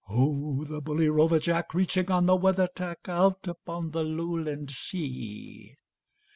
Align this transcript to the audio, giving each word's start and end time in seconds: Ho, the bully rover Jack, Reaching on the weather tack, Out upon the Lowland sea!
Ho, 0.05 0.63
the 0.63 0.81
bully 0.81 1.09
rover 1.11 1.37
Jack, 1.37 1.75
Reaching 1.75 2.09
on 2.09 2.25
the 2.25 2.35
weather 2.35 2.67
tack, 2.73 3.07
Out 3.07 3.47
upon 3.47 3.91
the 3.91 4.03
Lowland 4.03 4.71
sea! 4.71 5.77